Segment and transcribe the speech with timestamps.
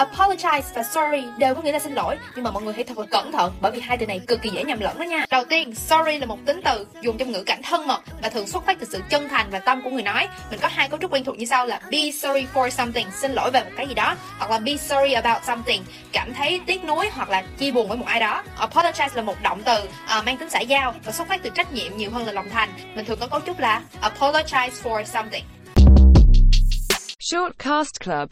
[0.00, 2.16] apologize và sorry đều có nghĩa là xin lỗi.
[2.34, 4.42] Nhưng mà mọi người hãy thật là cẩn thận bởi vì hai từ này cực
[4.42, 5.24] kỳ dễ nhầm lẫn đó nha.
[5.30, 8.46] Đầu tiên sorry là một tính từ dùng trong ngữ cảnh thân mật và thường
[8.46, 10.28] xuất phát từ sự chân thành và tâm của người nói.
[10.50, 13.32] Mình có hai cấu trúc quen thuộc như sau là be sorry for something xin
[13.32, 15.82] lỗi về một cái gì đó hoặc là be sorry about something
[16.12, 18.42] cảm thấy tiếc nuối hoặc là chia buồn với một ai đó.
[18.58, 19.84] Apologize là một động từ
[20.18, 22.50] uh, mang tính xã giao và xuất phát từ trách nhiệm nhiều hơn là lòng
[22.50, 22.68] thành.
[22.94, 25.44] Mình thường có cấu trúc là apologize for something.
[27.20, 28.28] Shortcast Club.